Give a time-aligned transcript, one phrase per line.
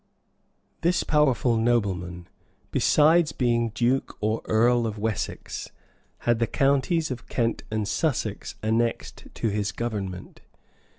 [0.87, 2.27] ]This powerful nobleman,
[2.71, 5.69] besides being duke or earl of Wessex,
[6.25, 10.41] had the counties of Kent and Sussex annexed to his government.